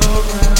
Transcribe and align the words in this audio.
go 0.00 0.22
round. 0.22 0.55